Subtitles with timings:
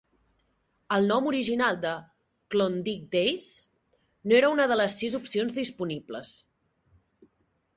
[0.95, 1.91] El nom original de
[2.55, 3.51] "Klondike Days"
[4.31, 6.33] no era una de les sis opcions disponibles.